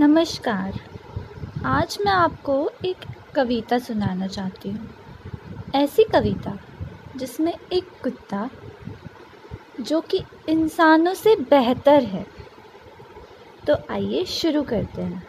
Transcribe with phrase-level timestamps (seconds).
[0.00, 0.80] नमस्कार।
[1.64, 2.96] आज मैं आपको एक
[3.34, 4.90] कविता सुनाना चाहती हूँ।
[5.74, 6.58] ऐसी कविता
[7.16, 8.50] जिसमें एक कुत्ता
[9.80, 12.26] जो कि इंसानों से बेहतर है।
[13.66, 15.26] तो आइए शुरू करते हैं।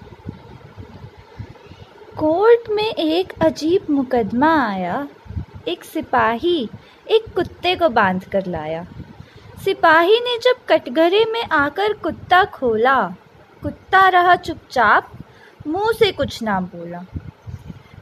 [2.17, 5.07] कोर्ट में एक अजीब मुकदमा आया।
[5.67, 6.69] एक सिपाही
[7.07, 8.87] एक कुत्ते को बाँध कर लाया।
[9.65, 13.15] सिपाही ने जब कटघरे में आकर कुत्ता खोला
[13.63, 15.11] कुत्ता रहा चुपचाप
[15.67, 17.05] मुँह से कुछ ना बोला।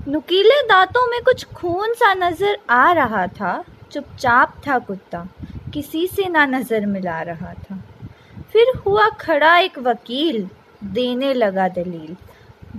[0.08, 5.28] नुकीले दांतों में कुछ खून सा नज़र आ रहा था। चुपचाप था कुत्ता।
[5.74, 7.84] किसी से ना नज़र मिला रहा था।
[8.52, 10.50] फिर हुआ खड़ा एक वकील,
[10.84, 12.16] देने लगा दलील।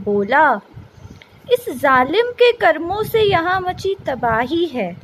[0.05, 0.61] बोला,
[1.53, 4.97] इस जालिम के कर्मों से यहाँ मची तबाही है।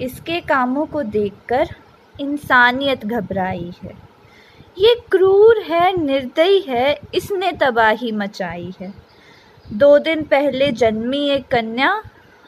[0.00, 1.68] इसके कामों को देखकर
[2.20, 4.07] इंसानियत घबराई है।
[4.78, 8.94] ये क्रूर है, निर्दयी है, इसने तबाही मचाई है।
[9.72, 12.02] दो दिन पहले जन्मी एक कन्या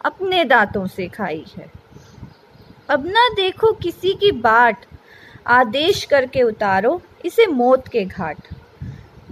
[0.05, 1.71] अपने दांतों से खाई है।
[2.91, 4.87] अब ना देखो किसी की बाट,
[5.47, 8.37] आदेश करके उतारो, इसे मौत के घाट।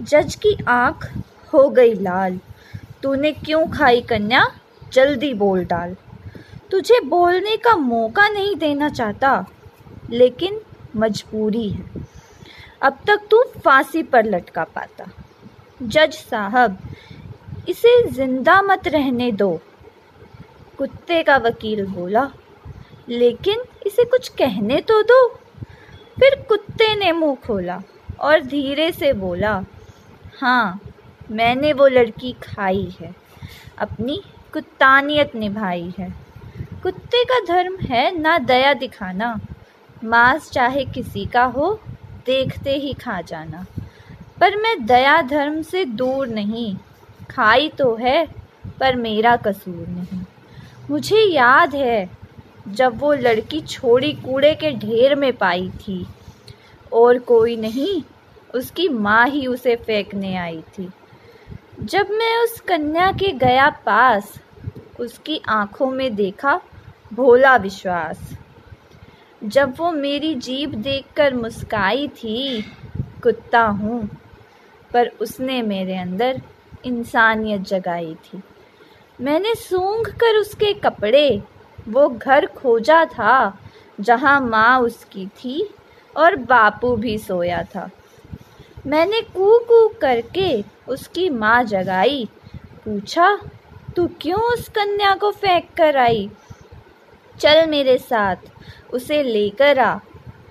[0.01, 1.13] जज की आँख
[1.53, 2.39] हो गई लाल।
[3.03, 4.47] तूने क्यों खाई कन्या?
[4.93, 5.95] जल्दी बोल डाल।
[6.71, 9.45] तुझे बोलने का मौका नहीं देना चाहता,
[10.09, 10.61] लेकिन
[10.95, 12.18] मजबूरी है।
[12.81, 15.05] अब तक तू फांसी पर लटका पाता।
[15.81, 16.77] जज साहब,
[17.69, 19.59] इसे ज़िंदा मत रहने दो।
[20.77, 22.29] कुत्ते का वकील बोला,
[23.09, 25.27] लेकिन इसे कुछ कहने तो दो।
[26.17, 27.81] फिर कुत्ते ने मुँह खोला
[28.19, 29.51] और धीरे से बोला
[30.39, 30.79] हाँ
[31.31, 33.13] मैंने वो लड़की खाई है,
[33.77, 34.21] अपनी
[34.53, 36.09] कुत्तानियत निभाई है।
[36.83, 39.39] कुत्ते का धर्म है ना दया दिखाना,
[40.03, 41.79] मांस चाहे किसी का हो
[42.29, 43.65] देखते ही खा जाना।
[44.39, 46.77] पर मैं दया धर्म से दूर नहीं।
[47.29, 48.27] खाई तो है,
[48.79, 50.21] पर मेरा कसूर नहीं।
[50.89, 52.09] मुझे याद है,
[52.67, 56.07] जब वो लड़की छोड़ी कूड़े के ढेर में पाई थी।
[56.93, 58.03] और कोई नहीं,
[58.55, 60.89] उसकी माँ ही उसे फेंकने आई थी।
[61.79, 64.39] जब मैं उस कन्या के गया पास,
[64.99, 66.61] उसकी आँखों में देखा
[67.13, 68.33] भोला विश्वास।
[69.43, 72.61] जब वो मेरी जीभ देखकर मुस्काई थी,
[73.23, 74.09] कुत्ता हूँ,
[74.93, 76.41] पर उसने मेरे अंदर
[76.85, 78.43] इंसानियत जगाई थी।
[79.21, 81.43] मैंने सूंघ कर उसके कपड़े,
[81.87, 83.59] वो घर खोजा था,
[83.99, 85.69] जहाँ माँ उसकी थी
[86.17, 87.89] और बापू भी सोया था।
[88.87, 92.29] मैंने कू कू करके उसकी माँ जगाई,
[92.85, 93.39] पूछा,
[93.95, 96.29] तू क्यों उस कन्या को फेंक कर आई?
[97.39, 98.35] चल मेरे साथ।
[98.93, 99.99] उसे लेकर आ।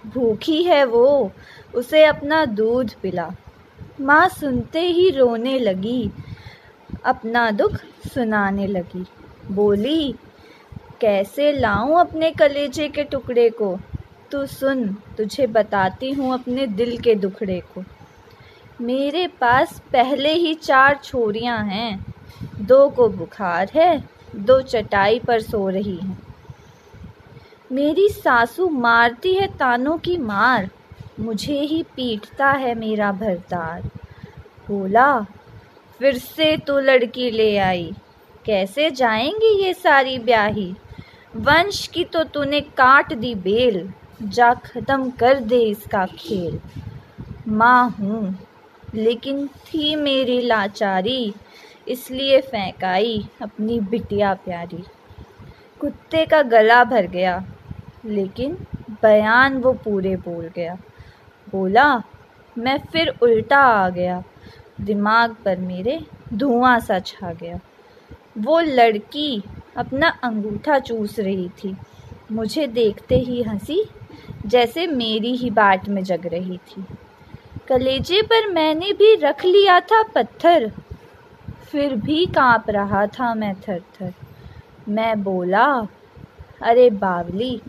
[0.07, 1.33] भूखी है वो।
[1.75, 3.31] उसे अपना दूध पिला।
[4.01, 6.11] माँ सुनते ही रोने लगी।
[7.05, 7.77] अपना दुख
[8.15, 9.07] सुनाने लगी।
[9.51, 10.15] बोली,
[11.01, 13.79] कैसे लाऊं अपने कलेजे के टुकड़े को?
[14.31, 17.85] तू सुन, तुझे बताती हूँ अपने दिल के दुखड़े को।
[18.81, 22.15] मेरे पास पहले ही चार छोरियाँ हैं।
[22.61, 24.05] दो को बुखार है,
[24.37, 26.28] दो चटाई पर सो रही हैं।
[27.71, 30.69] मेरी सासू मारती है तानों की मार,
[31.21, 33.83] मुझे ही पीटता है मेरा भरतार
[34.69, 35.21] बोला,
[36.01, 37.93] फिर से तू लड़की ले आई,
[38.45, 40.73] कैसे जाएँगी ये सारी ब्याही?
[41.37, 43.93] वंश की तो तूने काट दी बेल,
[44.23, 46.59] जा खत्म कर दे इसका खेल।
[47.49, 48.39] माँ हूँ,
[48.95, 51.35] लेकिन थी मेरी लाचारी,
[51.89, 54.85] इसलिए फेंकाई अपनी बिटिया प्यारी।
[55.81, 57.45] कुत्ते का गला भर गया
[58.07, 58.59] लेकिन
[59.03, 60.79] बयान वो पूरे बोल गया।
[61.53, 62.03] बोला,
[62.59, 64.25] मैं फिर उल्टा आ गया।
[64.81, 66.01] दिमाग पर मेरे
[66.35, 67.61] धुआँ सा छा गया।
[68.39, 69.43] वो लड़की
[69.77, 71.77] अपना अंगूठा चूस रही थी।
[72.33, 73.89] मुझे देखते ही हँसी,
[74.47, 76.85] जैसे मेरी ही बाट में जग रही थी।
[77.69, 80.73] कलेजे पर मैंने भी रख लिया था पत्थर।
[81.73, 84.13] फिर भी काँप रहा था मैं थर थर
[84.89, 85.87] मैं बोला
[86.61, 87.61] अरे बावली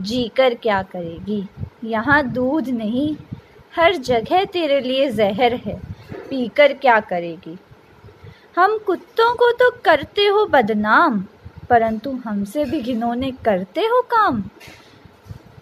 [0.00, 1.44] जी कर क्या करेगी?
[1.84, 3.16] यहाँ दूध नहीं,
[3.76, 5.74] हर जगह तेरे लिए जहर है,
[6.30, 7.58] पीकर क्या करेगी?
[8.56, 11.20] हम कुत्तों को तो करते हो बदनाम,
[11.70, 14.42] परंतु हमसे भी घिनौने करते हो काम।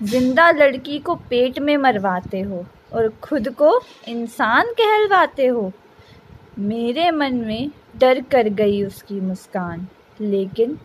[0.03, 5.71] ज़िंदा लड़की को पेट में मरवाते हो और खुद को इंसान कहलवाते हो।
[6.59, 9.87] मेरे मन में डर कर गई उसकी मुस्कान,
[10.21, 10.79] लेकिन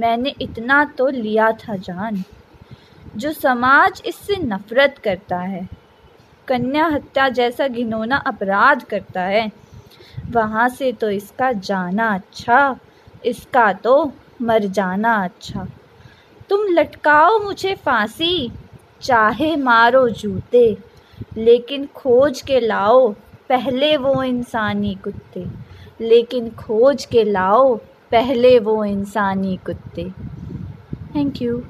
[0.00, 2.22] मैंने इतना तो लिया था जान,
[3.16, 5.68] जो समाज इससे नफरत करता है।
[6.48, 9.50] कन्या हत्या जैसा घिनौना अपराध करता है।
[10.30, 12.78] वहाँ से तो इसका जाना अच्छा
[13.24, 14.12] इसका तो
[14.42, 15.66] मर जाना अच्छा।
[16.50, 18.50] तुम लटकाओ मुझे फांसी,
[19.02, 20.76] चाहे मारो जूते,
[21.36, 23.08] लेकिन खोज के लाओ,
[23.48, 25.44] पहले वो इंसानी कुत्ते,
[26.00, 27.74] लेकिन खोज के लाओ
[28.10, 30.04] पहले वो इंसानी कुत्ते।
[31.14, 31.62] Thank you